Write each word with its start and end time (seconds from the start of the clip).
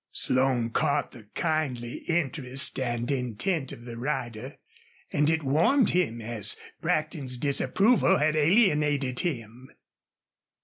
Slone 0.11 0.71
caught 0.71 1.11
the 1.11 1.25
kindly 1.35 1.97
interest 2.07 2.79
and 2.79 3.11
intent 3.11 3.71
of 3.71 3.85
the 3.85 3.99
rider, 3.99 4.55
and 5.13 5.29
it 5.29 5.43
warmed 5.43 5.91
him 5.91 6.19
as 6.19 6.57
Brackton's 6.81 7.37
disapproval 7.37 8.17
had 8.17 8.35
alienated 8.35 9.19
him. 9.19 9.69